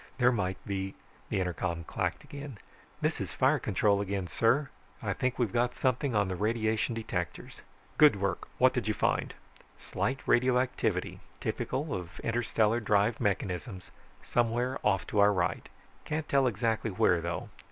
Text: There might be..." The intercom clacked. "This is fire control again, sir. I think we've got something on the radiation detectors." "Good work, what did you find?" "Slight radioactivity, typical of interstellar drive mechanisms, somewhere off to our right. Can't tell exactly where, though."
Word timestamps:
There 0.17 0.31
might 0.31 0.57
be..." 0.65 0.95
The 1.29 1.39
intercom 1.39 1.83
clacked. 1.83 2.25
"This 3.01 3.21
is 3.21 3.33
fire 3.33 3.59
control 3.59 4.01
again, 4.01 4.25
sir. 4.25 4.69
I 4.99 5.13
think 5.13 5.37
we've 5.37 5.53
got 5.53 5.75
something 5.75 6.15
on 6.15 6.27
the 6.27 6.35
radiation 6.35 6.95
detectors." 6.95 7.61
"Good 7.99 8.15
work, 8.19 8.47
what 8.57 8.73
did 8.73 8.87
you 8.87 8.95
find?" 8.95 9.35
"Slight 9.77 10.21
radioactivity, 10.25 11.19
typical 11.39 11.93
of 11.93 12.19
interstellar 12.21 12.79
drive 12.79 13.19
mechanisms, 13.21 13.91
somewhere 14.23 14.79
off 14.83 15.05
to 15.05 15.19
our 15.19 15.31
right. 15.31 15.69
Can't 16.03 16.27
tell 16.27 16.47
exactly 16.47 16.89
where, 16.89 17.21
though." 17.21 17.49